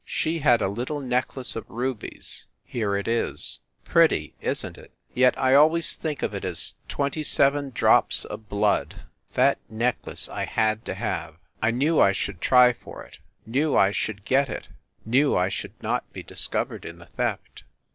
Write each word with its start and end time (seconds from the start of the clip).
She 0.03 0.39
had 0.39 0.63
a 0.63 0.67
little 0.67 0.99
necklace 0.99 1.55
of 1.55 1.69
rubies.... 1.69 2.47
Here 2.65 2.95
it 2.95 3.07
is. 3.07 3.59
Pretty, 3.85 4.33
isn 4.41 4.73
t 4.73 4.81
it? 4.81 4.91
Yet 5.13 5.37
I 5.39 5.53
always 5.53 5.93
think 5.93 6.23
of 6.23 6.33
it 6.33 6.43
as 6.43 6.73
twenty 6.89 7.21
seven 7.21 7.69
drops 7.69 8.25
of 8.25 8.49
blood. 8.49 9.03
That 9.35 9.59
necklace 9.69 10.27
I 10.27 10.45
had 10.45 10.85
to 10.85 10.95
have! 10.95 11.35
I 11.61 11.69
knew 11.69 11.99
I 11.99 12.13
should 12.13 12.41
try 12.41 12.73
for 12.73 13.03
it, 13.03 13.19
knew 13.45 13.77
I 13.77 13.91
should 13.91 14.25
get 14.25 14.49
it, 14.49 14.69
knew 15.05 15.35
I 15.37 15.49
should 15.49 15.73
not 15.83 16.11
be 16.11 16.23
discovered 16.23 16.83
in 16.83 16.97
the 16.97 17.05
theft. 17.05 17.61